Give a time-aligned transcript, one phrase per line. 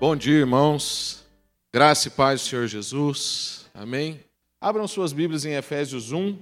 [0.00, 1.24] Bom dia, irmãos.
[1.72, 3.68] Graça e paz do Senhor Jesus.
[3.74, 4.20] Amém.
[4.60, 6.38] Abram suas Bíblias em Efésios 1.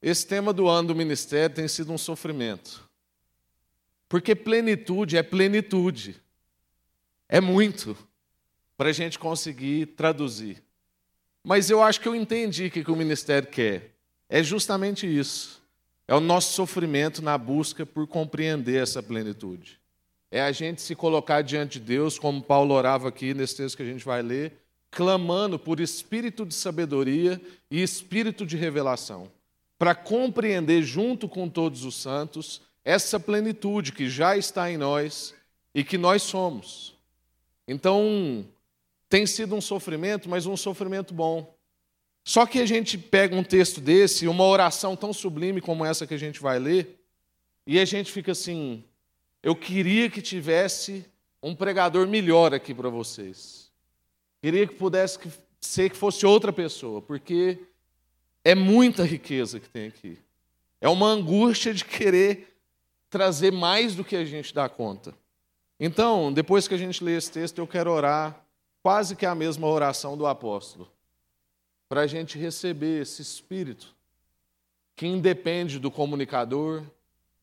[0.00, 2.88] Esse tema do ano do ministério tem sido um sofrimento.
[4.08, 6.18] Porque plenitude é plenitude.
[7.28, 7.94] É muito
[8.74, 10.62] para a gente conseguir traduzir.
[11.44, 13.90] Mas eu acho que eu entendi o que o ministério quer.
[14.30, 15.62] É justamente isso.
[16.06, 19.78] É o nosso sofrimento na busca por compreender essa plenitude.
[20.30, 23.82] É a gente se colocar diante de Deus, como Paulo orava aqui nesse texto que
[23.82, 24.52] a gente vai ler,
[24.90, 29.30] clamando por espírito de sabedoria e espírito de revelação,
[29.78, 35.34] para compreender junto com todos os santos essa plenitude que já está em nós
[35.74, 36.94] e que nós somos.
[37.66, 38.46] Então,
[39.08, 41.54] tem sido um sofrimento, mas um sofrimento bom.
[42.24, 46.14] Só que a gente pega um texto desse, uma oração tão sublime como essa que
[46.14, 46.98] a gente vai ler,
[47.66, 48.84] e a gente fica assim:
[49.42, 51.04] eu queria que tivesse
[51.42, 53.70] um pregador melhor aqui para vocês.
[54.42, 55.18] Queria que pudesse
[55.60, 57.58] ser que fosse outra pessoa, porque
[58.44, 60.18] é muita riqueza que tem aqui.
[60.80, 62.56] É uma angústia de querer
[63.10, 65.14] trazer mais do que a gente dá conta.
[65.80, 68.44] Então, depois que a gente lê esse texto, eu quero orar
[68.82, 70.90] quase que a mesma oração do apóstolo
[71.88, 73.94] para a gente receber esse espírito
[74.94, 76.82] que independe do comunicador,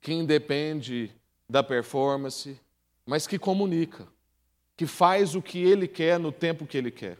[0.02, 1.12] que independe
[1.50, 2.60] da performance,
[3.06, 4.08] mas que comunica,
[4.76, 7.18] que faz o que ele quer no tempo que ele quer.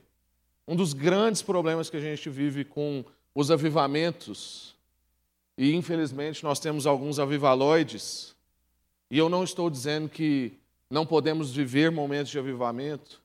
[0.68, 4.76] Um dos grandes problemas que a gente vive com os avivamentos,
[5.58, 8.36] e infelizmente nós temos alguns avivaloides,
[9.12, 10.54] e eu não estou dizendo que
[10.90, 13.22] não podemos viver momentos de avivamento,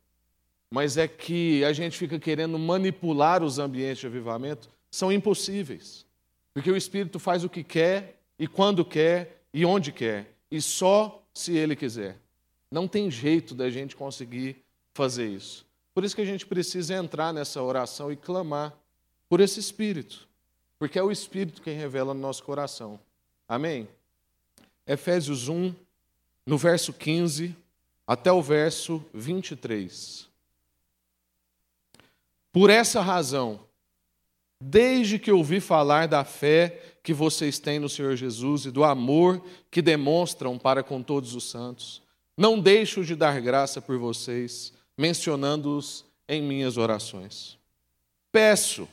[0.70, 6.06] mas é que a gente fica querendo manipular os ambientes de avivamento, são impossíveis.
[6.52, 11.22] Porque o Espírito faz o que quer, e quando quer, e onde quer, e só
[11.32, 12.18] se ele quiser.
[12.70, 14.56] Não tem jeito da gente conseguir
[14.92, 15.66] fazer isso.
[15.94, 18.75] Por isso que a gente precisa entrar nessa oração e clamar
[19.28, 20.28] por esse Espírito,
[20.78, 22.98] porque é o Espírito quem revela no nosso coração.
[23.48, 23.88] Amém?
[24.86, 25.75] Efésios 1,
[26.47, 27.56] no verso 15
[28.06, 30.28] até o verso 23.
[32.52, 33.60] Por essa razão,
[34.60, 39.43] desde que ouvi falar da fé que vocês têm no Senhor Jesus e do amor
[39.71, 42.03] que demonstram para com todos os santos,
[42.37, 47.59] não deixo de dar graça por vocês, mencionando-os em minhas orações.
[48.31, 48.88] Peço,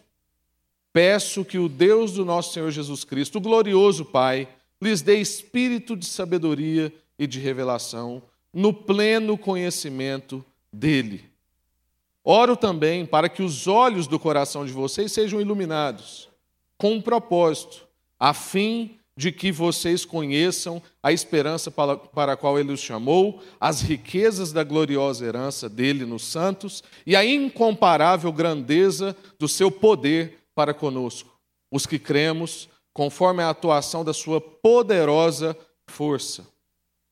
[0.91, 4.47] peço que o Deus do nosso Senhor Jesus Cristo, o glorioso Pai,
[4.81, 8.21] lhes dê espírito de sabedoria e de revelação
[8.53, 11.29] no pleno conhecimento dele
[12.29, 16.27] Oro também para que os olhos do coração de vocês sejam iluminados,
[16.77, 17.86] com um propósito,
[18.19, 23.81] a fim de que vocês conheçam a esperança para a qual ele os chamou, as
[23.81, 30.73] riquezas da gloriosa herança dele nos santos e a incomparável grandeza do seu poder para
[30.73, 31.35] conosco,
[31.71, 35.57] os que cremos, conforme a atuação da sua poderosa
[35.89, 36.47] força.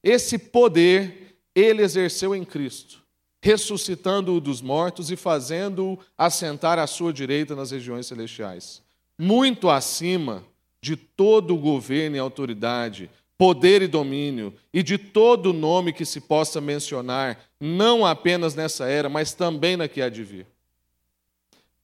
[0.04, 3.06] Esse poder ele exerceu em Cristo
[3.46, 8.82] ressuscitando-o dos mortos e fazendo-o assentar à sua direita nas regiões celestiais,
[9.20, 10.44] muito acima
[10.86, 16.22] de todo o governo e autoridade, poder e domínio, e de todo nome que se
[16.22, 20.46] possa mencionar, não apenas nessa era, mas também na que há de vir.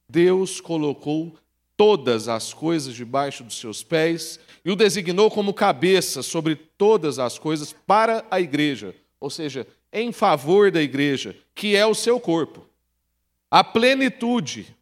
[0.07, 1.35] Deus colocou
[1.75, 7.39] todas as coisas debaixo dos seus pés e o designou como cabeça sobre todas as
[7.39, 12.67] coisas para a igreja, ou seja, em favor da igreja, que é o seu corpo.
[13.49, 14.75] A plenitude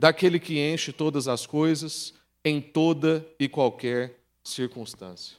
[0.00, 2.15] daquele que enche todas as coisas
[2.46, 5.36] em toda e qualquer circunstância.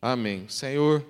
[0.00, 0.48] Amém.
[0.48, 1.04] Senhor,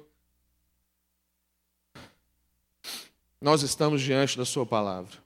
[3.41, 5.17] nós estamos diante da Sua palavra.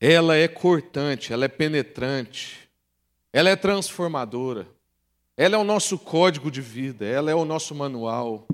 [0.00, 2.68] Ela é cortante, ela é penetrante,
[3.32, 4.66] ela é transformadora,
[5.36, 8.46] ela é o nosso código de vida, ela é o nosso manual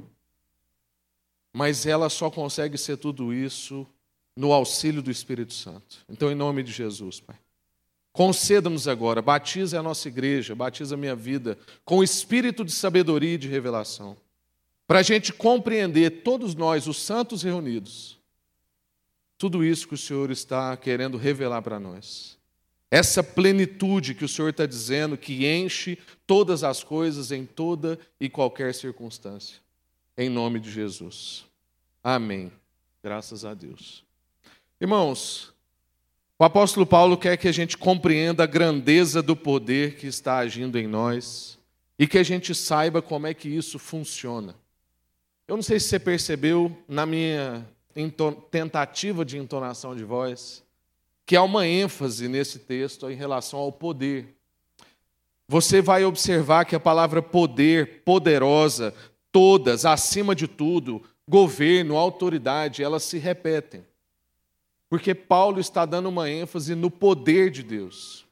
[1.53, 3.87] mas ela só consegue ser tudo isso
[4.35, 5.99] no auxílio do Espírito Santo.
[6.09, 7.37] Então, em nome de Jesus, Pai.
[8.13, 13.35] Conceda-nos agora, batiza a nossa igreja, batiza a minha vida, com o espírito de sabedoria
[13.35, 14.17] e de revelação,
[14.87, 18.19] para a gente compreender, todos nós, os santos reunidos,
[19.39, 22.39] tudo isso que o Senhor está querendo revelar para nós.
[22.91, 28.29] Essa plenitude que o Senhor está dizendo, que enche todas as coisas em toda e
[28.29, 29.63] qualquer circunstância
[30.17, 31.45] em nome de Jesus.
[32.03, 32.53] Amém.
[33.03, 34.05] Graças a Deus.
[34.81, 35.53] Irmãos,
[36.43, 40.77] o apóstolo Paulo quer que a gente compreenda a grandeza do poder que está agindo
[40.77, 41.57] em nós
[41.97, 44.57] e que a gente saiba como é que isso funciona.
[45.47, 47.65] Eu não sei se você percebeu na minha
[48.51, 50.65] tentativa de entonação de voz,
[51.25, 54.35] que há uma ênfase nesse texto em relação ao poder.
[55.47, 58.93] Você vai observar que a palavra poder, poderosa,
[59.31, 63.85] todas, acima de tudo, governo, autoridade, elas se repetem.
[64.93, 68.27] Porque Paulo está dando uma ênfase no poder de Deus.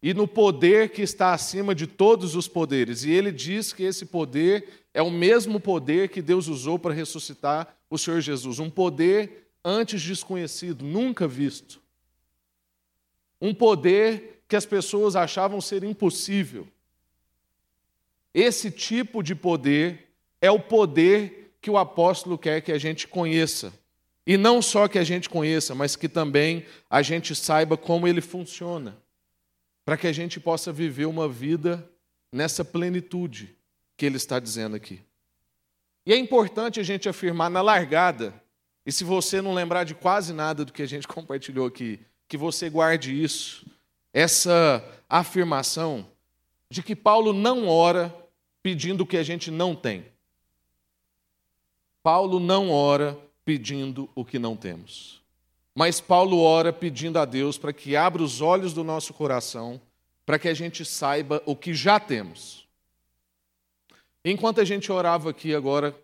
[0.00, 3.02] E no poder que está acima de todos os poderes.
[3.02, 7.76] E ele diz que esse poder é o mesmo poder que Deus usou para ressuscitar
[7.90, 8.60] o Senhor Jesus.
[8.60, 11.82] Um poder antes desconhecido, nunca visto.
[13.40, 16.64] Um poder que as pessoas achavam ser impossível.
[18.32, 23.81] Esse tipo de poder é o poder que o apóstolo quer que a gente conheça.
[24.26, 28.20] E não só que a gente conheça, mas que também a gente saiba como ele
[28.20, 28.96] funciona,
[29.84, 31.88] para que a gente possa viver uma vida
[32.30, 33.56] nessa plenitude
[33.96, 35.00] que ele está dizendo aqui.
[36.06, 38.32] E é importante a gente afirmar na largada,
[38.86, 42.36] e se você não lembrar de quase nada do que a gente compartilhou aqui, que
[42.36, 43.66] você guarde isso,
[44.12, 46.06] essa afirmação
[46.70, 48.14] de que Paulo não ora
[48.62, 50.06] pedindo o que a gente não tem.
[52.02, 55.20] Paulo não ora pedindo o que não temos.
[55.74, 59.80] Mas Paulo ora pedindo a Deus para que abra os olhos do nosso coração,
[60.26, 62.66] para que a gente saiba o que já temos.
[64.24, 65.96] Enquanto a gente orava aqui agora,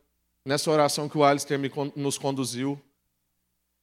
[0.44, 1.60] nessa oração que o Alistair
[1.94, 2.80] nos conduziu,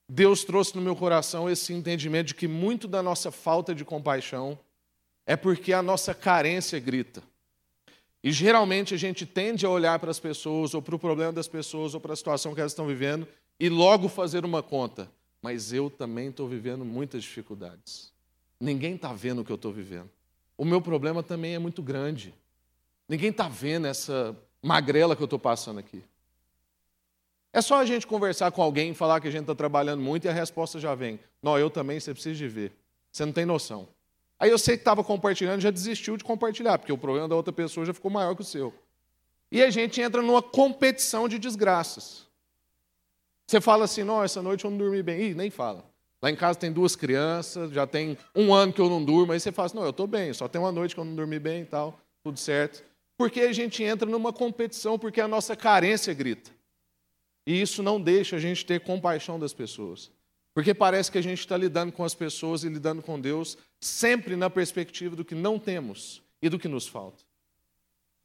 [0.09, 4.57] Deus trouxe no meu coração esse entendimento de que muito da nossa falta de compaixão
[5.25, 7.23] é porque a nossa carência grita.
[8.23, 11.47] E geralmente a gente tende a olhar para as pessoas, ou para o problema das
[11.47, 13.27] pessoas, ou para a situação que elas estão vivendo,
[13.59, 15.09] e logo fazer uma conta.
[15.41, 18.11] Mas eu também estou vivendo muitas dificuldades.
[18.59, 20.09] Ninguém está vendo o que eu estou vivendo.
[20.57, 22.33] O meu problema também é muito grande.
[23.07, 26.03] Ninguém está vendo essa magrela que eu estou passando aqui.
[27.53, 30.27] É só a gente conversar com alguém falar que a gente está trabalhando muito e
[30.27, 31.19] a resposta já vem.
[31.41, 32.73] Não, eu também, você precisa de ver.
[33.11, 33.87] Você não tem noção.
[34.37, 37.53] Aí eu sei que estava compartilhando, já desistiu de compartilhar, porque o problema da outra
[37.53, 38.73] pessoa já ficou maior que o seu.
[39.49, 42.24] E a gente entra numa competição de desgraças.
[43.47, 45.21] Você fala assim, não, essa noite eu não dormi bem.
[45.21, 45.85] Ih, nem fala.
[46.21, 49.39] Lá em casa tem duas crianças, já tem um ano que eu não durmo, aí
[49.39, 51.37] você fala assim, não, eu estou bem, só tem uma noite que eu não dormi
[51.37, 52.83] bem e tal, tudo certo.
[53.17, 56.51] Porque a gente entra numa competição, porque a nossa carência grita.
[57.45, 60.11] E isso não deixa a gente ter compaixão das pessoas.
[60.53, 64.35] Porque parece que a gente está lidando com as pessoas e lidando com Deus sempre
[64.35, 67.23] na perspectiva do que não temos e do que nos falta.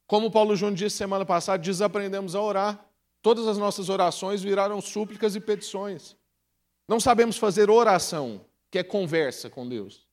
[0.06, 2.87] Como Paulo Júnior disse semana passada, desaprendemos a orar.
[3.22, 6.17] Todas as nossas orações viraram súplicas e petições.
[6.88, 10.06] Não sabemos fazer oração, que é conversa com Deus,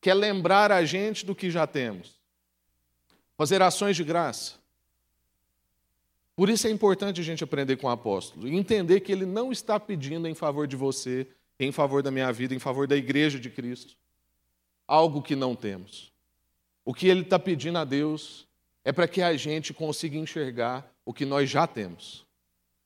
[0.00, 2.20] que é lembrar a gente do que já temos,
[3.36, 4.54] fazer ações de graça.
[6.34, 9.52] Por isso é importante a gente aprender com o apóstolo e entender que ele não
[9.52, 11.26] está pedindo em favor de você,
[11.60, 13.96] em favor da minha vida, em favor da igreja de Cristo,
[14.86, 16.12] algo que não temos.
[16.84, 18.48] O que ele está pedindo a Deus
[18.84, 22.26] é para que a gente consiga enxergar o que nós já temos,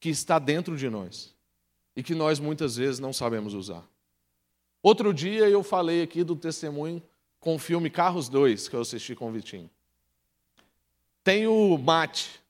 [0.00, 1.34] que está dentro de nós
[1.94, 3.84] e que nós muitas vezes não sabemos usar.
[4.82, 7.02] Outro dia eu falei aqui do testemunho
[7.40, 9.70] com o filme Carros 2, que eu assisti com o Vitinho.
[11.24, 12.40] Tem o Mate,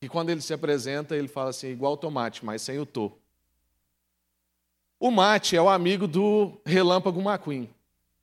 [0.00, 3.12] que quando ele se apresenta, ele fala assim, igual tomate, mas sem o to.
[5.00, 7.68] O Mate é o amigo do Relâmpago McQueen.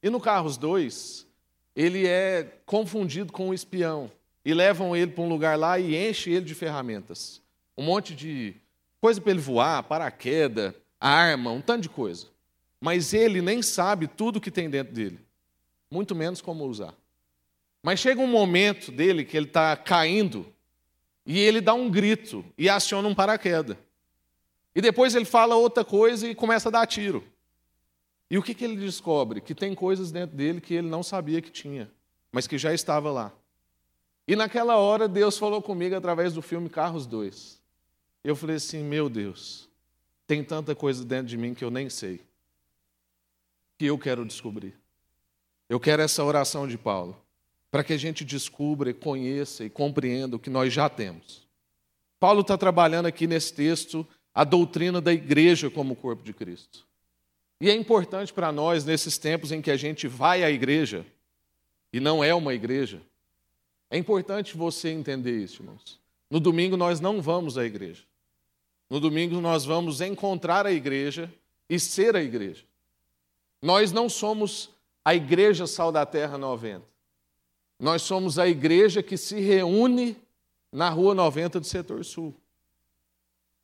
[0.01, 1.27] E no Carros 2,
[1.75, 4.09] ele é confundido com um espião
[4.49, 7.39] e levam ele para um lugar lá e enchem ele de ferramentas.
[7.77, 8.55] Um monte de
[8.99, 12.25] coisa para ele voar, paraquedas, arma, um tanto de coisa.
[12.81, 15.19] Mas ele nem sabe tudo que tem dentro dele,
[15.91, 16.95] muito menos como usar.
[17.83, 20.51] Mas chega um momento dele que ele está caindo
[21.23, 23.77] e ele dá um grito e aciona um paraquedas.
[24.73, 27.23] E depois ele fala outra coisa e começa a dar tiro.
[28.31, 29.41] E o que, que ele descobre?
[29.41, 31.91] Que tem coisas dentro dele que ele não sabia que tinha,
[32.31, 33.31] mas que já estava lá.
[34.29, 37.59] E naquela hora Deus falou comigo através do filme Carros 2.
[38.23, 39.67] Eu falei assim: meu Deus,
[40.27, 42.21] tem tanta coisa dentro de mim que eu nem sei,
[43.75, 44.75] que eu quero descobrir.
[45.67, 47.19] Eu quero essa oração de Paulo,
[47.71, 51.47] para que a gente descubra, conheça e compreenda o que nós já temos.
[52.19, 56.85] Paulo está trabalhando aqui nesse texto a doutrina da igreja como corpo de Cristo.
[57.59, 61.03] E é importante para nós, nesses tempos em que a gente vai à igreja,
[61.91, 63.01] e não é uma igreja,
[63.89, 65.99] é importante você entender isso, irmãos.
[66.29, 68.03] No domingo nós não vamos à igreja.
[68.89, 71.31] No domingo nós vamos encontrar a igreja
[71.69, 72.63] e ser a igreja.
[73.61, 74.69] Nós não somos
[75.03, 76.85] a igreja Sal da Terra 90.
[77.79, 80.17] Nós somos a igreja que se reúne
[80.71, 82.35] na Rua 90 do Setor Sul.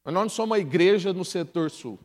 [0.05, 1.99] Mas nós não somos a igreja no setor sul.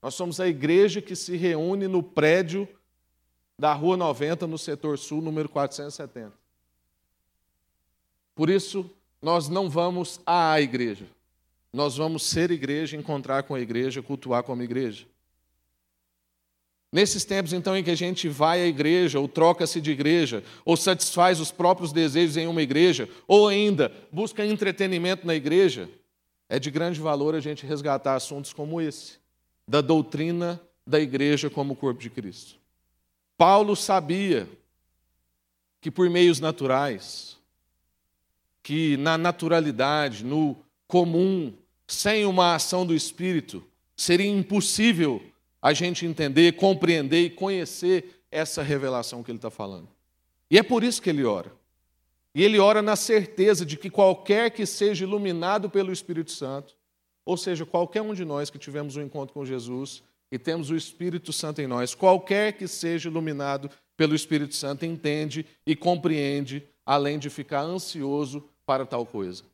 [0.00, 2.66] Nós somos a igreja que se reúne no prédio
[3.58, 6.32] da Rua 90, no setor sul, número 470.
[8.34, 8.90] Por isso,
[9.20, 11.06] nós não vamos à igreja.
[11.72, 15.06] Nós vamos ser igreja, encontrar com a igreja, cultuar como igreja.
[16.92, 20.76] Nesses tempos, então, em que a gente vai à igreja, ou troca-se de igreja, ou
[20.76, 25.88] satisfaz os próprios desejos em uma igreja, ou ainda busca entretenimento na igreja,
[26.50, 29.18] é de grande valor a gente resgatar assuntos como esse,
[29.66, 32.61] da doutrina da igreja como corpo de Cristo.
[33.42, 34.48] Paulo sabia
[35.80, 37.36] que por meios naturais,
[38.62, 40.56] que na naturalidade, no
[40.86, 41.52] comum,
[41.84, 43.60] sem uma ação do Espírito,
[43.96, 45.20] seria impossível
[45.60, 49.88] a gente entender, compreender e conhecer essa revelação que ele está falando.
[50.48, 51.52] E é por isso que ele ora.
[52.32, 56.76] E ele ora na certeza de que qualquer que seja iluminado pelo Espírito Santo,
[57.24, 60.00] ou seja, qualquer um de nós que tivemos um encontro com Jesus
[60.32, 65.44] e temos o Espírito Santo em nós, qualquer que seja iluminado pelo Espírito Santo, entende
[65.66, 69.44] e compreende, além de ficar ansioso para tal coisa.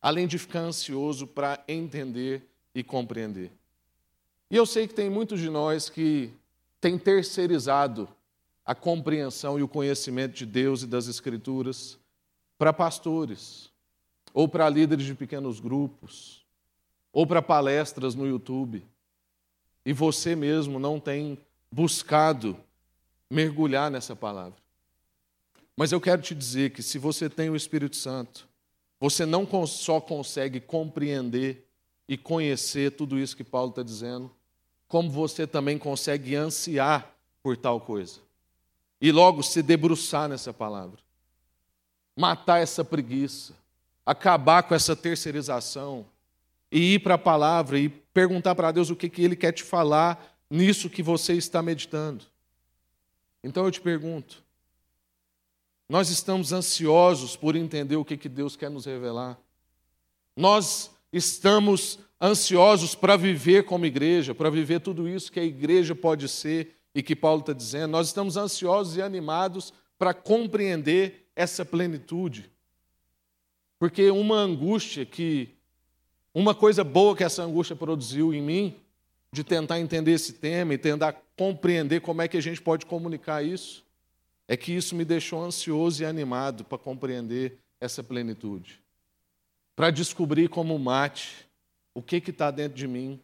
[0.00, 3.50] Além de ficar ansioso para entender e compreender.
[4.48, 6.30] E eu sei que tem muitos de nós que
[6.80, 8.08] têm terceirizado
[8.64, 11.98] a compreensão e o conhecimento de Deus e das Escrituras
[12.56, 13.72] para pastores,
[14.32, 16.46] ou para líderes de pequenos grupos,
[17.12, 18.84] ou para palestras no YouTube.
[19.86, 21.38] E você mesmo não tem
[21.70, 22.58] buscado
[23.30, 24.58] mergulhar nessa palavra.
[25.76, 28.48] Mas eu quero te dizer que se você tem o Espírito Santo,
[28.98, 31.68] você não só consegue compreender
[32.08, 34.28] e conhecer tudo isso que Paulo está dizendo,
[34.88, 38.18] como você também consegue ansiar por tal coisa.
[39.00, 40.98] E logo se debruçar nessa palavra.
[42.16, 43.54] Matar essa preguiça,
[44.04, 46.04] acabar com essa terceirização
[46.72, 49.62] e ir para a palavra e perguntar para Deus o que, que Ele quer te
[49.62, 52.24] falar nisso que você está meditando.
[53.44, 54.42] Então eu te pergunto:
[55.86, 59.38] nós estamos ansiosos por entender o que, que Deus quer nos revelar?
[60.34, 66.26] Nós estamos ansiosos para viver como igreja, para viver tudo isso que a igreja pode
[66.26, 67.90] ser e que Paulo está dizendo.
[67.90, 72.50] Nós estamos ansiosos e animados para compreender essa plenitude.
[73.78, 75.54] Porque uma angústia que.
[76.38, 78.76] Uma coisa boa que essa angústia produziu em mim,
[79.32, 83.42] de tentar entender esse tema e tentar compreender como é que a gente pode comunicar
[83.42, 83.82] isso,
[84.46, 88.82] é que isso me deixou ansioso e animado para compreender essa plenitude.
[89.74, 91.48] Para descobrir como mate
[91.94, 93.18] o que está dentro de mim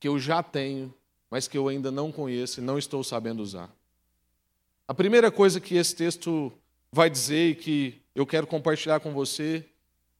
[0.00, 0.92] que eu já tenho,
[1.30, 3.72] mas que eu ainda não conheço e não estou sabendo usar.
[4.88, 6.52] A primeira coisa que esse texto
[6.90, 9.64] vai dizer e que eu quero compartilhar com você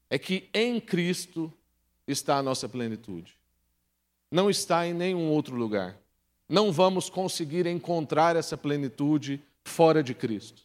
[0.09, 1.53] é que em Cristo
[2.07, 3.37] está a nossa plenitude.
[4.31, 5.97] Não está em nenhum outro lugar.
[6.49, 10.63] Não vamos conseguir encontrar essa plenitude fora de Cristo.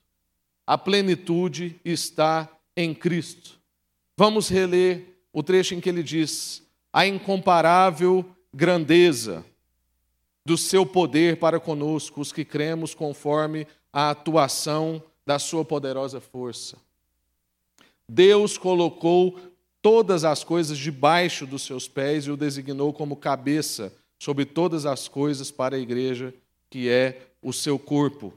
[0.65, 3.59] A plenitude está em Cristo.
[4.17, 9.45] Vamos reler o trecho em que ele diz: a incomparável grandeza
[10.45, 16.77] do seu poder para conosco, os que cremos conforme a atuação da sua poderosa força.
[18.07, 19.39] Deus colocou
[19.89, 25.07] todas as coisas debaixo dos seus pés e o designou como cabeça sobre todas as
[25.07, 26.31] coisas para a igreja,
[26.69, 28.31] que é o seu corpo.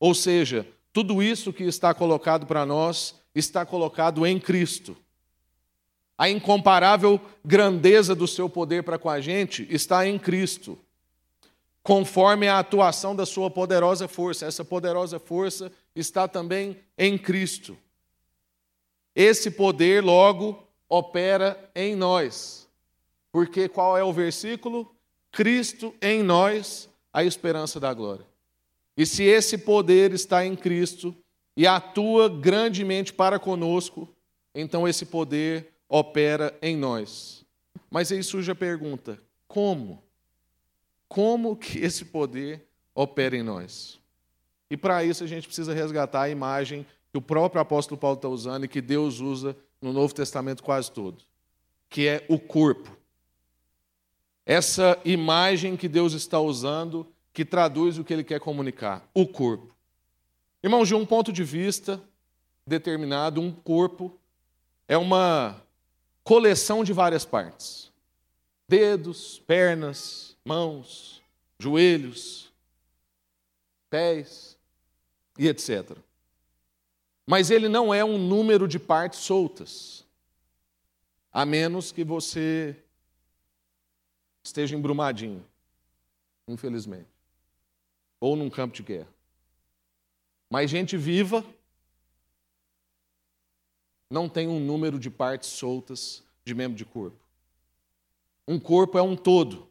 [0.00, 4.96] Ou seja, tudo isso que está colocado para nós está colocado em Cristo.
[6.18, 10.76] A incomparável grandeza do seu poder para com a gente está em Cristo,
[11.80, 14.46] conforme a atuação da sua poderosa força.
[14.46, 17.78] Essa poderosa força está também em Cristo.
[19.16, 22.68] Esse poder, logo, opera em nós.
[23.32, 24.94] Porque qual é o versículo?
[25.32, 28.26] Cristo em nós, a esperança da glória.
[28.94, 31.16] E se esse poder está em Cristo
[31.56, 34.06] e atua grandemente para conosco,
[34.54, 37.42] então esse poder opera em nós.
[37.90, 39.18] Mas aí surge a pergunta:
[39.48, 40.02] como?
[41.08, 43.98] Como que esse poder opera em nós?
[44.70, 46.84] E para isso a gente precisa resgatar a imagem
[47.16, 50.92] que o próprio apóstolo Paulo está usando e que Deus usa no Novo Testamento quase
[50.92, 51.24] todo,
[51.88, 52.94] que é o corpo.
[54.44, 59.74] Essa imagem que Deus está usando que traduz o que ele quer comunicar, o corpo.
[60.62, 62.02] Irmãos, de um ponto de vista
[62.66, 64.12] determinado, um corpo
[64.86, 65.62] é uma
[66.22, 67.90] coleção de várias partes:
[68.68, 71.22] dedos, pernas, mãos,
[71.58, 72.52] joelhos,
[73.88, 74.58] pés
[75.38, 75.96] e etc.
[77.26, 80.04] Mas ele não é um número de partes soltas.
[81.32, 82.76] A menos que você
[84.42, 85.44] esteja embrumadinho,
[86.46, 87.08] infelizmente,
[88.20, 89.08] ou num campo de guerra.
[90.48, 91.44] Mas gente viva
[94.08, 97.18] não tem um número de partes soltas de membro de corpo.
[98.46, 99.68] Um corpo é um todo.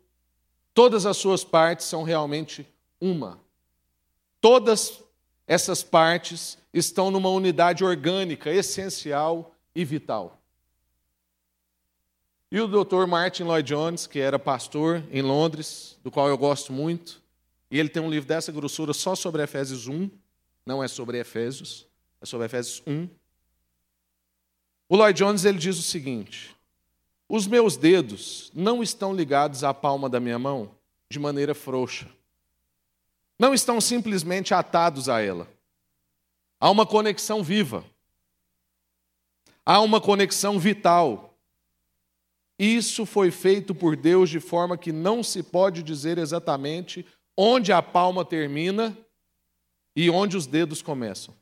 [0.74, 2.68] Todas as suas partes são realmente
[3.00, 3.40] uma.
[4.42, 5.02] Todas
[5.48, 10.40] essas partes estão numa unidade orgânica, essencial e vital.
[12.52, 13.06] E o Dr.
[13.06, 17.22] Martin Lloyd Jones, que era pastor em Londres, do qual eu gosto muito,
[17.70, 20.10] e ele tem um livro dessa grossura só sobre Efésios 1,
[20.66, 21.86] não é sobre Efésios,
[22.22, 23.10] é sobre Efésios 1.
[24.88, 26.56] O Lloyd Jones ele diz o seguinte:
[27.28, 30.72] Os meus dedos não estão ligados à palma da minha mão
[31.10, 32.08] de maneira frouxa.
[33.38, 35.48] Não estão simplesmente atados a ela.
[36.60, 37.86] Há uma conexão viva.
[39.65, 41.38] Há uma conexão vital.
[42.58, 47.82] Isso foi feito por Deus de forma que não se pode dizer exatamente onde a
[47.82, 48.98] palma termina
[49.96, 51.34] e onde os dedos começam.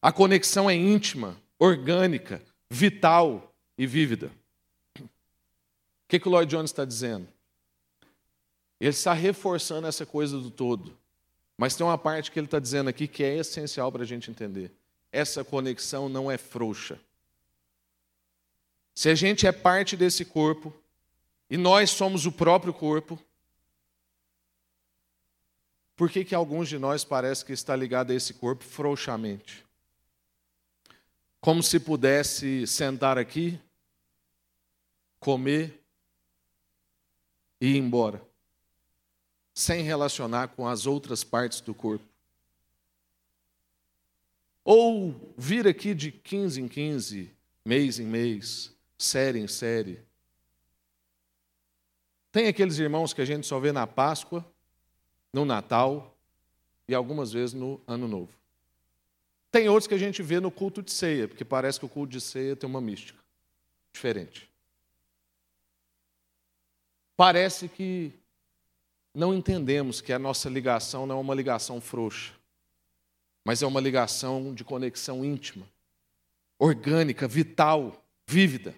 [0.00, 4.30] A conexão é íntima, orgânica, vital e vívida.
[4.98, 5.08] O
[6.08, 7.26] que, que o Lloyd Jones está dizendo?
[8.82, 10.98] Ele está reforçando essa coisa do todo.
[11.56, 14.28] Mas tem uma parte que ele está dizendo aqui que é essencial para a gente
[14.28, 14.72] entender.
[15.12, 16.98] Essa conexão não é frouxa.
[18.92, 20.74] Se a gente é parte desse corpo,
[21.48, 23.16] e nós somos o próprio corpo,
[25.94, 29.64] por que, que alguns de nós parece que está ligado a esse corpo frouxamente?
[31.40, 33.60] Como se pudesse sentar aqui,
[35.20, 35.80] comer
[37.60, 38.20] e ir embora,
[39.54, 42.04] sem relacionar com as outras partes do corpo.
[44.64, 47.30] Ou vir aqui de 15 em 15,
[47.64, 50.00] mês em mês, série em série.
[52.30, 54.46] Tem aqueles irmãos que a gente só vê na Páscoa
[55.32, 56.16] no Natal
[56.88, 58.32] e algumas vezes no Ano Novo.
[59.50, 62.12] Tem outros que a gente vê no culto de ceia, porque parece que o culto
[62.12, 63.22] de ceia tem uma mística
[63.92, 64.48] diferente.
[67.16, 68.14] Parece que
[69.14, 72.32] não entendemos que a nossa ligação não é uma ligação frouxa,
[73.44, 75.66] mas é uma ligação de conexão íntima,
[76.58, 78.74] orgânica, vital, vívida.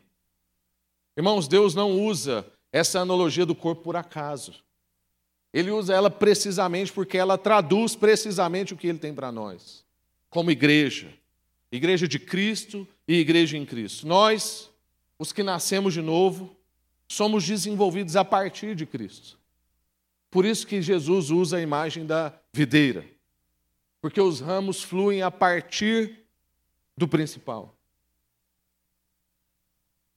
[1.17, 4.55] Irmãos, Deus não usa essa analogia do corpo por acaso.
[5.53, 9.85] Ele usa ela precisamente porque ela traduz precisamente o que ele tem para nós,
[10.29, 11.13] como igreja.
[11.71, 14.07] Igreja de Cristo e igreja em Cristo.
[14.07, 14.71] Nós,
[15.19, 16.57] os que nascemos de novo,
[17.07, 19.39] somos desenvolvidos a partir de Cristo.
[20.35, 23.07] Por isso que Jesus usa a imagem da videira,
[24.03, 26.25] porque os ramos fluem a partir
[26.99, 27.73] do principal.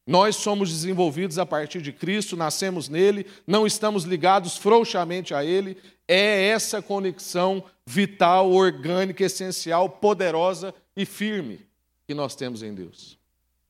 [0.08, 5.78] Nós somos desenvolvidos a partir de Cristo, nascemos nele, não estamos ligados frouxamente a ele.
[6.08, 11.64] É essa conexão vital, orgânica, essencial, poderosa e firme
[12.08, 13.20] que nós temos em Deus.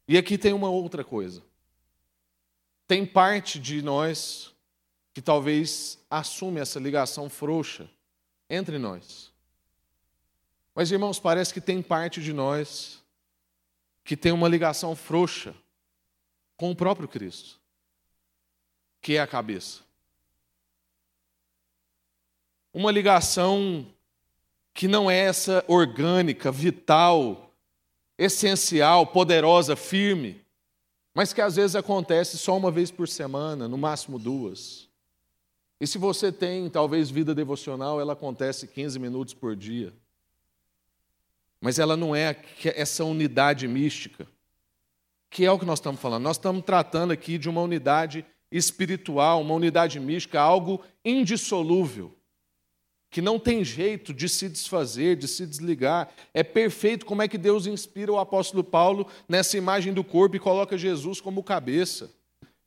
[0.07, 1.43] E aqui tem uma outra coisa.
[2.87, 4.55] Tem parte de nós
[5.17, 7.89] que talvez assume essa ligação frouxa
[8.47, 9.33] entre nós.
[10.75, 13.01] Mas, irmãos, parece que tem parte de nós
[14.03, 15.55] que tem uma ligação frouxa
[16.55, 17.59] com o próprio Cristo,
[19.01, 19.79] que é a cabeça.
[22.71, 23.87] Uma ligação
[24.71, 27.51] que não é essa orgânica, vital,
[28.19, 30.45] essencial, poderosa, firme,
[31.11, 34.86] mas que às vezes acontece só uma vez por semana, no máximo duas.
[35.79, 39.93] E se você tem talvez vida devocional, ela acontece 15 minutos por dia.
[41.61, 42.35] Mas ela não é
[42.75, 44.27] essa unidade mística
[45.29, 46.23] que é o que nós estamos falando.
[46.23, 52.13] Nós estamos tratando aqui de uma unidade espiritual, uma unidade mística, algo indissolúvel,
[53.09, 56.09] que não tem jeito de se desfazer, de se desligar.
[56.33, 60.39] É perfeito como é que Deus inspira o apóstolo Paulo nessa imagem do corpo e
[60.39, 62.11] coloca Jesus como cabeça.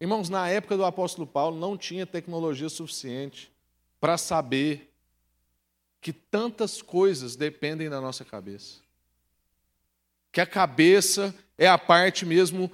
[0.00, 3.52] Irmãos, na época do apóstolo Paulo não tinha tecnologia suficiente
[4.00, 4.90] para saber
[6.00, 8.80] que tantas coisas dependem da nossa cabeça.
[10.32, 12.72] Que a cabeça é a parte mesmo,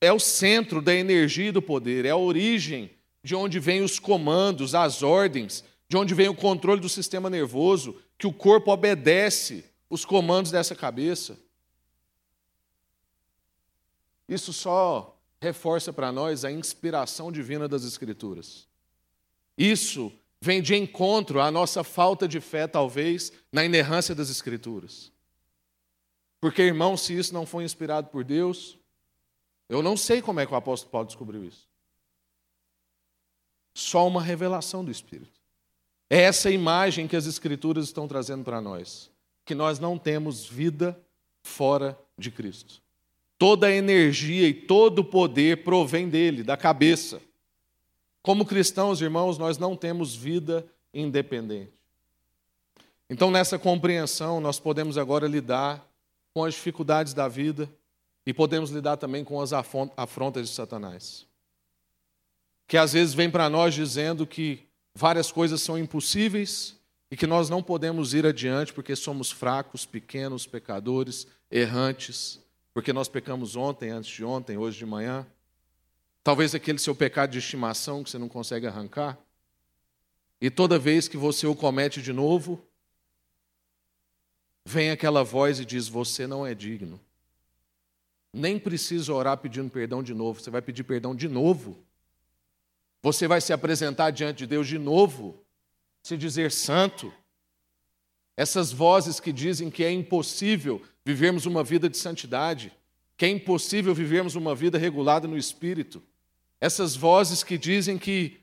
[0.00, 2.90] é o centro da energia e do poder, é a origem
[3.22, 8.00] de onde vêm os comandos, as ordens, de onde vem o controle do sistema nervoso,
[8.16, 11.38] que o corpo obedece os comandos dessa cabeça.
[14.26, 18.66] Isso só reforça para nós a inspiração divina das Escrituras.
[19.56, 25.12] Isso vem de encontro à nossa falta de fé, talvez, na inerrância das Escrituras.
[26.40, 28.78] Porque, irmão, se isso não foi inspirado por Deus,
[29.68, 31.68] Eu não sei como é que o apóstolo Paulo descobriu isso.
[33.74, 35.40] Só uma revelação do Espírito.
[36.08, 39.10] É essa imagem que as Escrituras estão trazendo para nós,
[39.44, 40.98] que nós não temos vida
[41.42, 42.80] fora de Cristo.
[43.38, 47.20] Toda a energia e todo o poder provém dele, da cabeça.
[48.22, 51.72] Como cristãos, irmãos, nós não temos vida independente.
[53.08, 55.86] Então, nessa compreensão, nós podemos agora lidar
[56.34, 57.70] com as dificuldades da vida
[58.26, 61.24] e podemos lidar também com as afrontas de Satanás.
[62.66, 66.74] Que às vezes vem para nós dizendo que várias coisas são impossíveis
[67.10, 72.40] e que nós não podemos ir adiante porque somos fracos, pequenos, pecadores, errantes,
[72.76, 75.26] porque nós pecamos ontem, antes de ontem, hoje de manhã.
[76.22, 79.18] Talvez aquele seu pecado de estimação que você não consegue arrancar.
[80.42, 82.62] E toda vez que você o comete de novo,
[84.62, 87.00] vem aquela voz e diz: Você não é digno.
[88.30, 91.82] Nem precisa orar pedindo perdão de novo, você vai pedir perdão de novo.
[93.02, 95.42] Você vai se apresentar diante de Deus de novo,
[96.02, 97.10] se dizer santo.
[98.36, 102.72] Essas vozes que dizem que é impossível vivermos uma vida de santidade,
[103.16, 106.02] que é impossível vivermos uma vida regulada no espírito.
[106.60, 108.40] Essas vozes que dizem que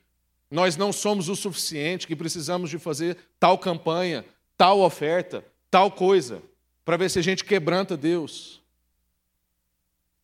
[0.50, 4.24] nós não somos o suficiente, que precisamos de fazer tal campanha,
[4.56, 6.42] tal oferta, tal coisa,
[6.86, 8.62] para ver se a gente quebranta Deus.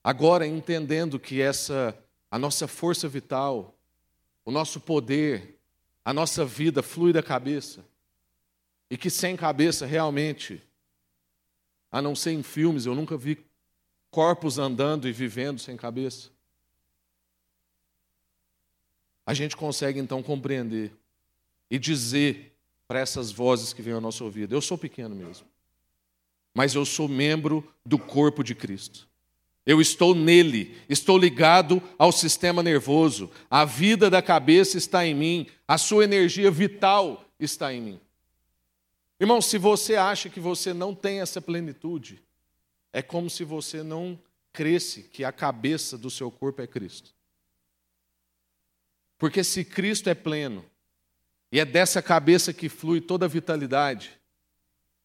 [0.03, 1.95] Agora, entendendo que essa
[2.31, 3.77] a nossa força vital,
[4.47, 5.59] o nosso poder,
[6.03, 7.85] a nossa vida flui da cabeça.
[8.91, 10.63] E que sem cabeça, realmente,
[11.91, 13.39] a não ser em filmes, eu nunca vi
[14.11, 16.31] corpos andando e vivendo sem cabeça.
[19.27, 20.93] A gente consegue então compreender
[21.71, 22.57] e dizer
[22.89, 25.47] para essas vozes que vêm ao nosso ouvido: eu sou pequeno mesmo,
[26.55, 29.09] mas eu sou membro do corpo de Cristo.
[29.65, 33.31] Eu estou nele, estou ligado ao sistema nervoso.
[33.49, 38.01] A vida da cabeça está em mim, a sua energia vital está em mim.
[39.21, 42.23] Irmão, se você acha que você não tem essa plenitude,
[42.91, 44.19] é como se você não
[44.51, 47.15] cresce que a cabeça do seu corpo é Cristo.
[49.19, 50.65] Porque se Cristo é pleno,
[51.53, 54.19] e é dessa cabeça que flui toda a vitalidade,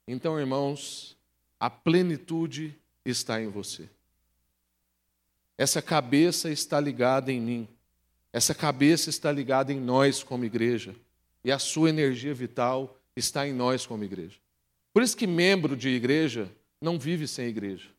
[0.07, 1.17] então, irmãos,
[1.59, 2.73] a plenitude
[3.03, 3.89] está em você.
[5.57, 7.67] Essa cabeça está ligada em mim.
[8.31, 10.95] Essa cabeça está ligada em nós como igreja.
[11.43, 14.37] E a sua energia vital está em nós como igreja.
[14.93, 16.51] Por isso que membro de igreja
[16.81, 17.89] não vive sem igreja.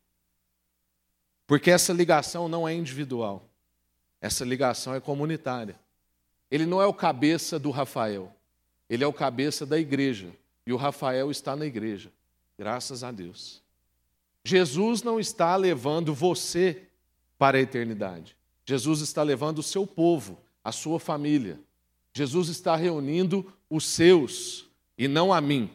[1.47, 3.49] Porque essa ligação não é individual.
[4.21, 5.79] Essa ligação é comunitária.
[6.51, 8.35] Ele não é o cabeça do Rafael.
[8.89, 10.29] Ele é o cabeça da igreja.
[10.67, 12.11] E o Rafael está na igreja.
[12.59, 13.63] Graças a Deus.
[14.45, 16.85] Jesus não está levando você
[17.39, 18.37] para a eternidade.
[18.65, 21.61] Jesus está levando o seu povo, a sua família.
[22.13, 25.71] Jesus está reunindo os seus e não a mim.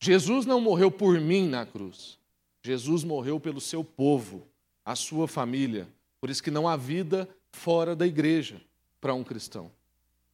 [0.00, 2.18] Jesus não morreu por mim na cruz.
[2.62, 4.46] Jesus morreu pelo seu povo,
[4.84, 5.88] a sua família.
[6.20, 8.60] Por isso que não há vida fora da igreja
[9.00, 9.70] para um cristão.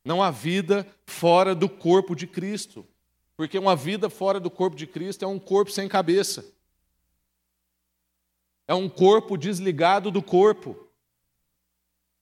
[0.05, 2.87] Não há vida fora do corpo de Cristo.
[3.37, 6.45] Porque uma vida fora do corpo de Cristo é um corpo sem cabeça.
[8.67, 10.89] É um corpo desligado do corpo.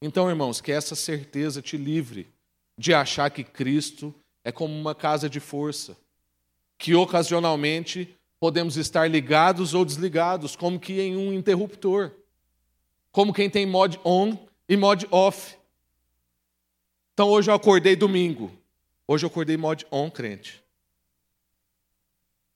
[0.02, 2.28] Então, irmãos, que essa certeza te livre
[2.76, 5.96] de achar que Cristo é como uma casa de força,
[6.78, 12.12] que ocasionalmente podemos estar ligados ou desligados, como que em um interruptor,
[13.12, 14.36] como quem tem mod on
[14.68, 15.56] e mod off.
[17.12, 18.50] Então hoje eu acordei domingo,
[19.06, 20.62] hoje eu acordei mod on crente.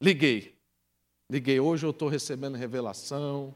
[0.01, 0.55] Liguei,
[1.29, 3.55] liguei, hoje eu estou recebendo revelação,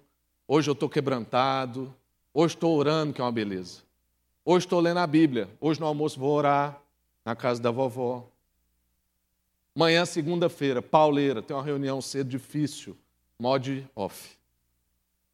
[0.51, 1.95] Hoje eu estou quebrantado.
[2.33, 3.83] Hoje estou orando, que é uma beleza.
[4.43, 5.51] Hoje estou lendo a Bíblia.
[5.61, 6.81] Hoje no almoço vou orar
[7.29, 8.27] na casa da vovó.
[9.77, 12.97] Amanhã, segunda-feira, pauleira, tem uma reunião cedo difícil.
[13.39, 14.39] Mod off.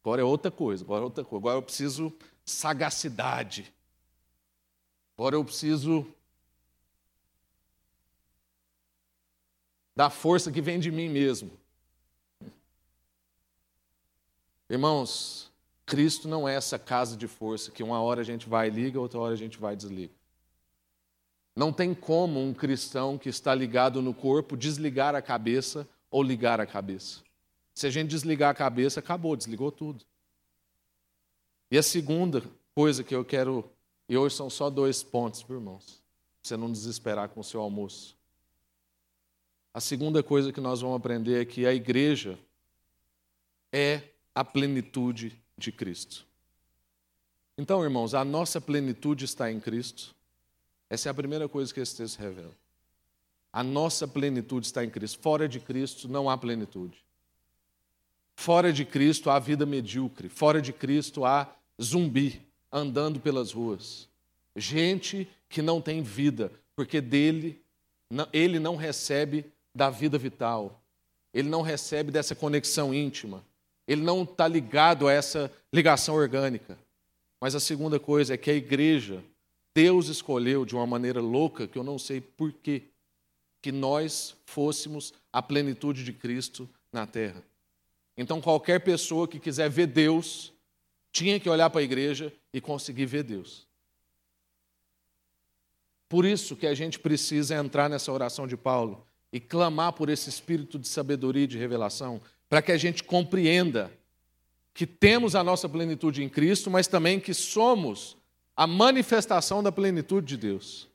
[0.01, 1.41] Agora é outra coisa, agora é outra coisa.
[1.41, 3.73] Agora eu preciso sagacidade.
[5.17, 6.05] Agora eu preciso
[9.95, 11.49] da força que vem de mim mesmo.
[14.69, 15.49] Irmãos,
[15.85, 18.99] Cristo não é essa casa de força que uma hora a gente vai e liga,
[18.99, 20.24] outra hora a gente vai e desliga.
[21.55, 26.59] Não tem como um cristão que está ligado no corpo desligar a cabeça ou ligar
[26.59, 27.21] a cabeça.
[27.73, 30.03] Se a gente desligar a cabeça, acabou, desligou tudo.
[31.71, 33.69] E a segunda coisa que eu quero,
[34.07, 36.03] e hoje são só dois pontos, irmãos, pra
[36.43, 38.15] você não desesperar com o seu almoço.
[39.73, 42.39] A segunda coisa que nós vamos aprender é que a igreja
[43.73, 46.25] é a plenitude de Cristo.
[47.57, 50.14] Então, irmãos, a nossa plenitude está em Cristo.
[50.89, 52.51] Essa é a primeira coisa que esse texto revela.
[53.51, 55.19] A nossa plenitude está em Cristo.
[55.19, 56.97] Fora de Cristo não há plenitude.
[58.35, 60.27] Fora de Cristo há vida medíocre.
[60.29, 64.09] Fora de Cristo há zumbi andando pelas ruas.
[64.55, 67.61] Gente que não tem vida, porque dele
[68.31, 70.81] ele não recebe da vida vital.
[71.33, 73.43] Ele não recebe dessa conexão íntima.
[73.87, 76.77] Ele não está ligado a essa ligação orgânica.
[77.39, 79.23] Mas a segunda coisa é que a igreja,
[79.75, 82.83] Deus escolheu de uma maneira louca, que eu não sei porquê,
[83.61, 87.43] que nós fôssemos a plenitude de Cristo na terra.
[88.15, 90.53] Então, qualquer pessoa que quiser ver Deus,
[91.11, 93.67] tinha que olhar para a igreja e conseguir ver Deus.
[96.07, 100.29] Por isso que a gente precisa entrar nessa oração de Paulo e clamar por esse
[100.29, 103.91] espírito de sabedoria e de revelação, para que a gente compreenda
[104.73, 108.15] que temos a nossa plenitude em Cristo, mas também que somos
[108.55, 110.87] a manifestação da plenitude de Deus.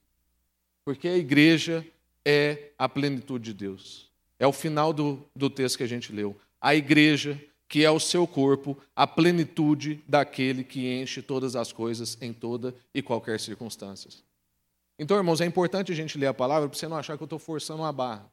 [0.85, 1.87] Porque a igreja
[2.25, 4.09] é a plenitude de Deus.
[4.39, 6.37] É o final do, do texto que a gente leu.
[6.61, 12.17] A igreja, que é o seu corpo, a plenitude daquele que enche todas as coisas
[12.21, 14.11] em toda e qualquer circunstância.
[14.99, 17.27] Então, irmãos, é importante a gente ler a palavra para você não achar que eu
[17.27, 18.31] estou forçando uma barra.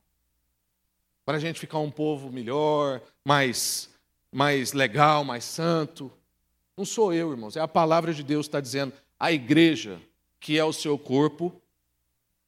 [1.25, 3.89] Para a gente ficar um povo melhor, mais,
[4.31, 6.11] mais legal, mais santo.
[6.77, 8.93] Não sou eu, irmãos, é a palavra de Deus que está dizendo.
[9.19, 9.99] A igreja,
[10.39, 11.61] que é o seu corpo,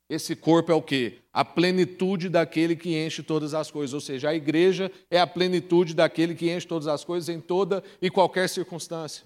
[0.10, 1.20] esse corpo é o quê?
[1.32, 3.94] A plenitude daquele que enche todas as coisas.
[3.94, 7.84] Ou seja, a igreja é a plenitude daquele que enche todas as coisas em toda
[8.02, 9.24] e qualquer circunstância.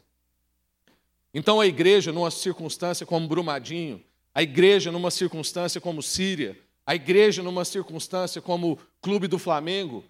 [1.33, 4.03] Então, a igreja, numa circunstância como Brumadinho,
[4.35, 10.03] a igreja numa circunstância como Síria, a igreja numa circunstância como Clube do Flamengo,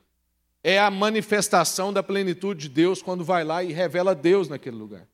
[0.64, 5.08] é a manifestação da plenitude de Deus quando vai lá e revela Deus naquele lugar.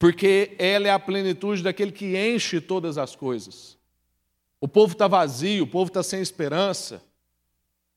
[0.00, 3.76] Porque ela é a plenitude daquele que enche todas as coisas.
[4.58, 7.04] O povo está vazio, o povo está sem esperança,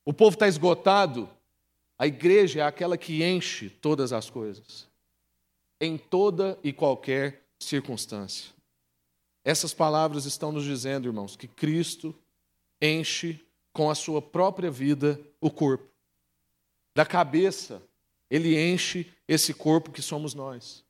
[0.04, 1.30] o povo está esgotado.
[1.98, 4.86] A igreja é aquela que enche todas as coisas,
[5.80, 8.52] em toda e qualquer circunstância.
[9.46, 12.14] Essas palavras estão nos dizendo, irmãos, que Cristo
[12.82, 13.40] enche
[13.72, 15.88] com a sua própria vida o corpo.
[16.94, 17.82] Da cabeça,
[18.30, 20.84] ele enche esse corpo que somos nós.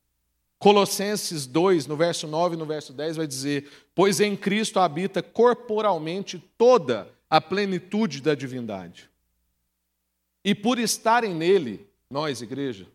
[0.64, 5.22] Colossenses 2, no verso 9 e no verso 10, vai dizer: Pois em Cristo habita
[5.22, 9.10] corporalmente toda a plenitude da divindade.
[10.42, 12.88] E por estarem nele, nós, igreja,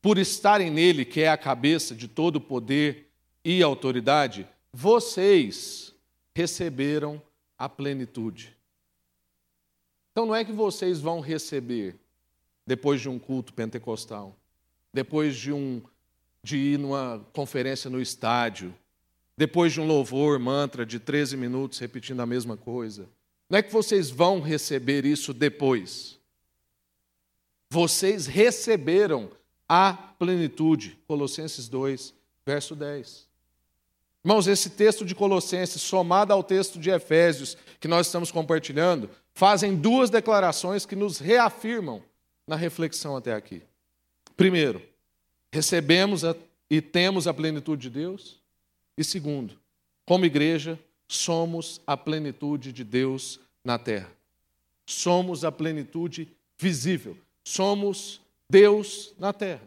[0.00, 3.10] por estarem nele, que é a cabeça de todo poder
[3.44, 5.92] e autoridade, vocês
[6.32, 7.20] receberam
[7.58, 8.56] a plenitude.
[10.12, 11.96] Então não é que vocês vão receber
[12.64, 14.36] depois de um culto pentecostal,
[14.94, 15.82] depois de um
[16.42, 18.74] de ir numa conferência no estádio,
[19.36, 23.06] depois de um louvor, mantra de 13 minutos repetindo a mesma coisa.
[23.50, 26.18] Não é que vocês vão receber isso depois.
[27.70, 29.30] Vocês receberam
[29.68, 30.98] a plenitude.
[31.06, 33.26] Colossenses 2, verso 10.
[34.24, 39.76] Irmãos, esse texto de Colossenses, somado ao texto de Efésios que nós estamos compartilhando, fazem
[39.76, 42.02] duas declarações que nos reafirmam
[42.46, 43.62] na reflexão até aqui.
[44.36, 44.82] Primeiro,
[45.56, 46.36] recebemos a,
[46.70, 48.38] e temos a plenitude de Deus.
[48.96, 49.58] E segundo,
[50.04, 54.12] como igreja, somos a plenitude de Deus na terra.
[54.84, 57.16] Somos a plenitude visível.
[57.42, 59.66] Somos Deus na terra.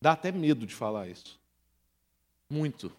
[0.00, 1.38] Dá até medo de falar isso.
[2.50, 2.92] Muito.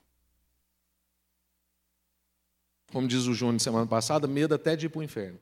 [2.91, 5.39] Como diz o Júnior semana passada, medo até de ir para o inferno.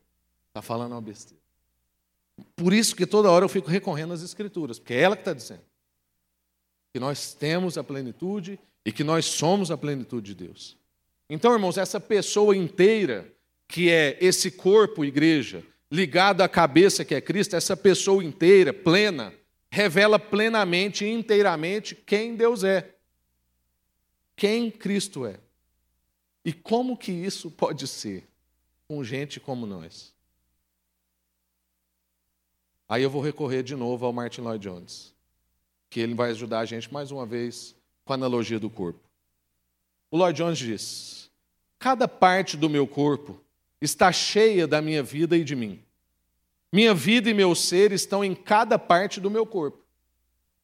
[0.47, 1.41] Está falando uma besteira.
[2.55, 5.33] Por isso que toda hora eu fico recorrendo às Escrituras, porque é ela que está
[5.33, 5.70] dizendo.
[6.93, 10.77] Que nós temos a plenitude e que nós somos a plenitude de Deus.
[11.29, 13.31] Então, irmãos, essa pessoa inteira,
[13.67, 19.33] que é esse corpo, igreja, ligado à cabeça que é Cristo, essa pessoa inteira, plena,
[19.69, 22.95] revela plenamente e inteiramente quem Deus é.
[24.35, 25.39] Quem Cristo é.
[26.43, 28.27] E como que isso pode ser
[28.87, 30.13] com gente como nós?
[32.89, 35.13] Aí eu vou recorrer de novo ao Martin Lloyd Jones,
[35.91, 37.75] que ele vai ajudar a gente mais uma vez
[38.05, 39.01] com a analogia do corpo.
[40.09, 41.29] O Lloyd Jones diz:
[41.77, 43.39] Cada parte do meu corpo
[43.81, 45.83] está cheia da minha vida e de mim.
[46.71, 49.79] Minha vida e meu ser estão em cada parte do meu corpo.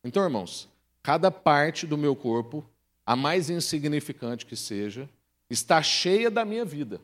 [0.02, 0.70] Então, irmãos,
[1.04, 2.66] cada parte do meu corpo,
[3.06, 5.10] a mais insignificante que seja,
[5.50, 7.02] está cheia da minha vida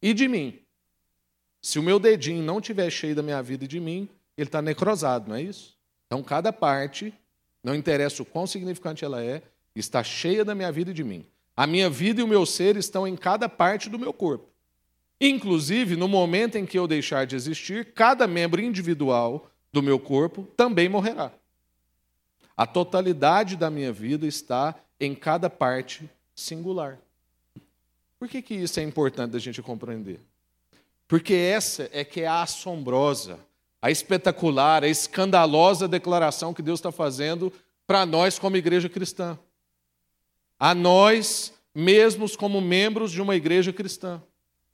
[0.00, 0.60] e de mim.
[1.60, 4.62] Se o meu dedinho não estiver cheio da minha vida e de mim, ele está
[4.62, 5.76] necrosado, não é isso?
[6.06, 7.12] Então, cada parte,
[7.68, 9.42] não interessa o quão significante ela é,
[9.76, 11.26] está cheia da minha vida e de mim.
[11.54, 14.48] A minha vida e o meu ser estão em cada parte do meu corpo.
[15.20, 20.48] Inclusive, no momento em que eu deixar de existir, cada membro individual do meu corpo
[20.56, 21.30] também morrerá.
[22.56, 26.98] A totalidade da minha vida está em cada parte singular.
[28.18, 30.20] Por que, que isso é importante da gente compreender?
[31.06, 33.38] Porque essa é que é a assombrosa,
[33.80, 37.52] a espetacular, a escandalosa declaração que Deus está fazendo
[37.86, 39.38] para nós como igreja cristã.
[40.58, 44.20] A nós, mesmos como membros de uma igreja cristã,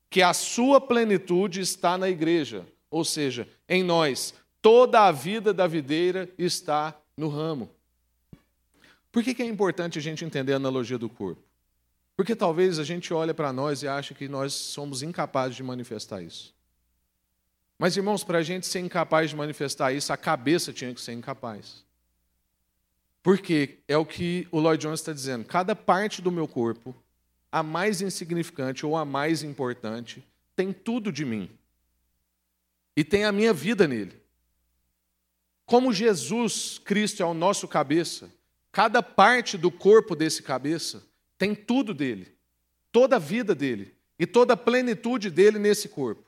[0.08, 4.32] que a sua plenitude está na igreja, ou seja, em nós.
[4.62, 7.68] Toda a vida da videira está no ramo.
[9.12, 11.42] Por que, é importante a gente entender a analogia do corpo?
[12.16, 16.22] Porque talvez a gente olhe para nós e ache que nós somos incapazes de manifestar
[16.22, 16.53] isso.
[17.78, 21.12] Mas, irmãos, para a gente ser incapaz de manifestar isso, a cabeça tinha que ser
[21.12, 21.84] incapaz.
[23.22, 26.94] Porque é o que o Lloyd Jones está dizendo: cada parte do meu corpo,
[27.50, 30.22] a mais insignificante ou a mais importante,
[30.54, 31.50] tem tudo de mim.
[32.96, 34.22] E tem a minha vida nele.
[35.66, 38.30] Como Jesus Cristo é o nosso cabeça,
[38.70, 41.02] cada parte do corpo desse cabeça
[41.38, 42.36] tem tudo dele,
[42.92, 46.23] toda a vida dele e toda a plenitude dele nesse corpo.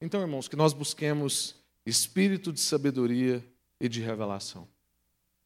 [0.00, 1.54] Então, irmãos, que nós busquemos
[1.84, 3.44] espírito de sabedoria
[3.80, 4.68] e de revelação.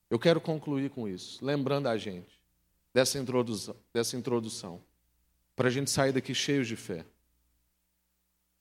[0.08, 2.40] Eu quero concluir com isso, lembrando a gente
[2.92, 4.82] dessa introdução, dessa introdução
[5.54, 7.04] para a gente sair daqui cheios de fé.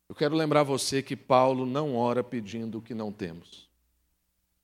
[0.08, 3.70] Eu quero lembrar você que Paulo não ora pedindo o que não temos.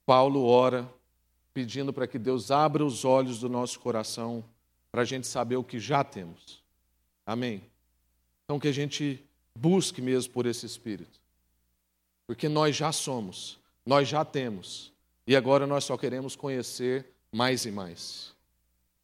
[0.05, 0.87] Paulo ora
[1.53, 4.43] pedindo para que Deus abra os olhos do nosso coração
[4.91, 6.61] para a gente saber o que já temos.
[7.25, 7.63] Amém?
[8.43, 9.24] Então, que a gente
[9.55, 11.19] busque mesmo por esse Espírito.
[12.27, 14.91] Porque nós já somos, nós já temos,
[15.25, 18.33] e agora nós só queremos conhecer mais e mais.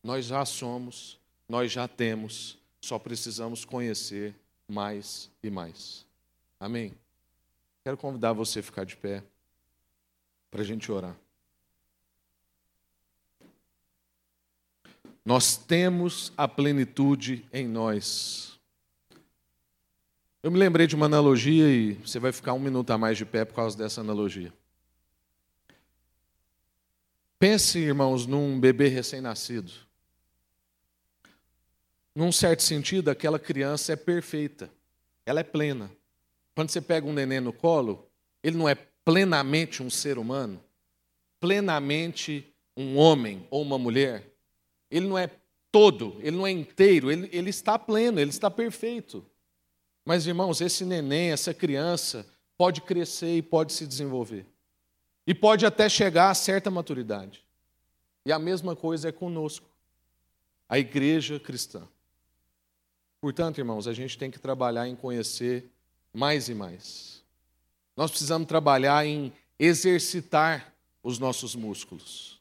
[0.03, 4.35] Nós já somos, nós já temos, só precisamos conhecer
[4.67, 6.05] mais e mais.
[6.59, 6.93] Amém?
[7.83, 9.23] Quero convidar você a ficar de pé
[10.49, 11.15] para a gente orar.
[15.23, 18.59] Nós temos a plenitude em nós.
[20.43, 23.25] Eu me lembrei de uma analogia e você vai ficar um minuto a mais de
[23.25, 24.51] pé por causa dessa analogia.
[27.37, 29.71] Pense, irmãos, num bebê recém-nascido.
[32.15, 34.69] Num certo sentido, aquela criança é perfeita,
[35.25, 35.91] ela é plena.
[36.55, 38.09] Quando você pega um neném no colo,
[38.43, 38.75] ele não é
[39.05, 40.61] plenamente um ser humano,
[41.39, 44.31] plenamente um homem ou uma mulher
[44.91, 45.29] ele não é
[45.71, 49.25] todo, ele não é inteiro, ele, ele está pleno, ele está perfeito.
[50.05, 52.25] Mas, irmãos, esse neném, essa criança,
[52.57, 54.45] pode crescer e pode se desenvolver.
[55.25, 57.45] E pode até chegar a certa maturidade.
[58.25, 59.67] E a mesma coisa é conosco,
[60.67, 61.87] a igreja cristã.
[63.19, 65.69] Portanto, irmãos, a gente tem que trabalhar em conhecer
[66.13, 67.23] mais e mais.
[67.95, 72.39] Nós precisamos trabalhar em exercitar os nossos músculos.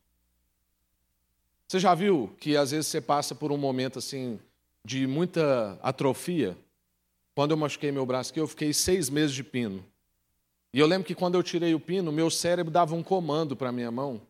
[1.68, 4.40] Você já viu que às vezes você passa por um momento assim
[4.84, 6.56] de muita atrofia?
[7.40, 9.82] Quando eu machuquei meu braço aqui, eu fiquei seis meses de pino.
[10.74, 13.72] E eu lembro que quando eu tirei o pino, meu cérebro dava um comando para
[13.72, 14.20] minha mão,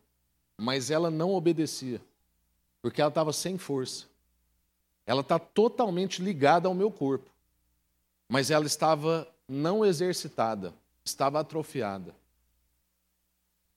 [0.57, 2.01] mas ela não obedecia,
[2.81, 4.05] porque ela estava sem força.
[5.05, 7.29] Ela está totalmente ligada ao meu corpo,
[8.29, 12.15] mas ela estava não exercitada, estava atrofiada.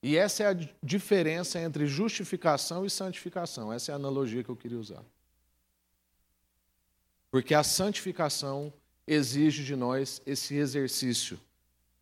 [0.00, 3.72] E essa é a diferença entre justificação e santificação.
[3.72, 5.02] Essa é a analogia que eu queria usar.
[7.32, 8.72] Porque a santificação
[9.06, 11.38] exige de nós esse exercício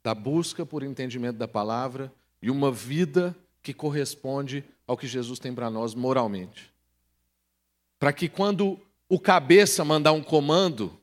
[0.02, 5.54] da busca por entendimento da palavra e uma vida que corresponde ao que Jesus tem
[5.54, 6.72] para nós moralmente.
[7.98, 10.98] Para que quando o cabeça mandar um comando,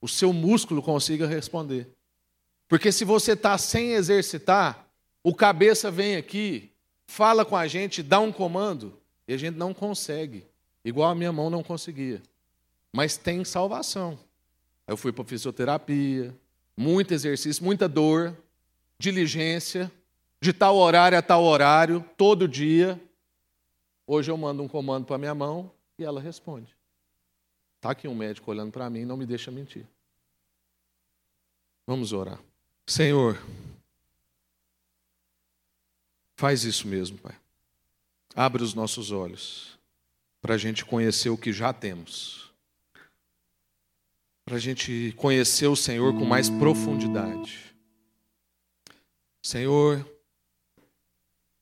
[0.00, 1.88] o seu músculo consiga responder.
[2.66, 4.86] Porque se você está sem exercitar,
[5.22, 6.70] o cabeça vem aqui,
[7.06, 8.98] fala com a gente, dá um comando,
[9.28, 10.44] e a gente não consegue.
[10.84, 12.22] Igual a minha mão não conseguia.
[12.92, 14.18] Mas tem salvação.
[14.90, 16.34] Eu fui para fisioterapia,
[16.76, 18.36] muito exercício, muita dor,
[18.98, 19.90] diligência,
[20.40, 23.00] de tal horário a tal horário, todo dia.
[24.06, 26.74] Hoje eu mando um comando para minha mão e ela responde.
[27.76, 29.86] Está aqui um médico olhando para mim, não me deixa mentir.
[31.86, 32.40] Vamos orar.
[32.86, 33.38] Senhor,
[36.40, 37.36] Faz isso mesmo, Pai.
[38.34, 39.78] Abre os nossos olhos
[40.40, 42.49] para a gente conhecer o que já temos,
[44.50, 47.72] para a gente conhecer o Senhor com mais profundidade.
[49.40, 50.04] Senhor,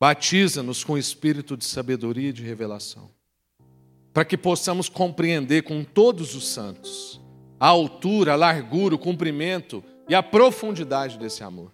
[0.01, 3.11] batiza-nos com espírito de sabedoria e de revelação.
[4.11, 7.21] para que possamos compreender com todos os santos
[7.61, 11.71] a altura, a largura, o comprimento e a profundidade desse amor.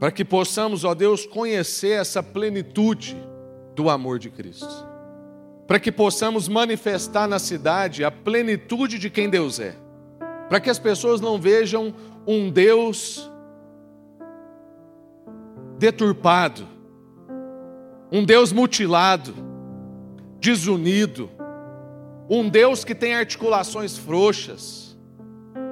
[0.00, 3.14] Para que possamos, ó Deus, conhecer essa plenitude
[3.74, 4.95] do amor de Cristo.
[5.66, 9.74] Para que possamos manifestar na cidade a plenitude de quem Deus é.
[10.48, 11.94] Para que as pessoas não vejam
[12.26, 13.30] um Deus
[15.78, 16.66] deturpado,
[18.10, 19.34] um Deus mutilado,
[20.38, 21.28] desunido,
[22.30, 24.86] um Deus que tem articulações frouxas,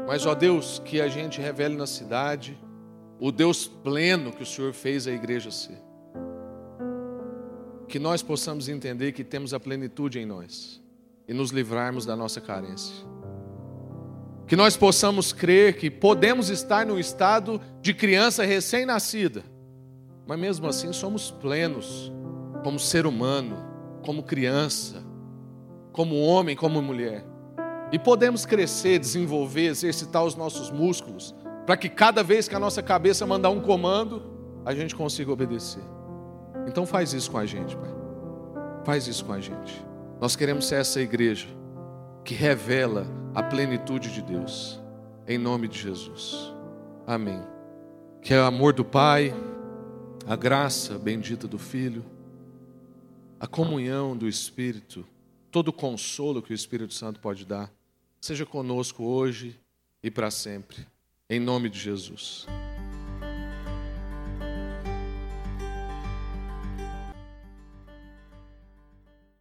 [0.07, 2.59] mas, ó Deus, que a gente revele na cidade
[3.19, 5.79] o Deus pleno que o Senhor fez a igreja ser.
[7.95, 10.83] Que nós possamos entender que temos a plenitude em nós
[11.29, 12.93] e nos livrarmos da nossa carência.
[14.49, 19.45] Que nós possamos crer que podemos estar no estado de criança recém-nascida,
[20.27, 22.13] mas mesmo assim somos plenos
[22.65, 23.65] como ser humano,
[24.05, 25.01] como criança,
[25.93, 27.25] como homem, como mulher.
[27.93, 31.33] E podemos crescer, desenvolver, exercitar os nossos músculos,
[31.65, 34.21] para que cada vez que a nossa cabeça mandar um comando,
[34.65, 35.95] a gente consiga obedecer.
[36.67, 37.91] Então faz isso com a gente, Pai.
[38.85, 39.85] Faz isso com a gente.
[40.21, 41.49] Nós queremos ser essa igreja
[42.25, 44.81] que revela a plenitude de Deus.
[45.27, 46.53] Em nome de Jesus.
[47.07, 47.43] Amém.
[48.23, 49.35] Que é o amor do Pai,
[50.27, 52.05] a graça bendita do Filho,
[53.39, 55.07] a comunhão do Espírito,
[55.51, 57.71] todo o consolo que o Espírito Santo pode dar,
[58.21, 59.59] seja conosco hoje
[60.03, 60.87] e para sempre.
[61.29, 62.47] Em nome de Jesus.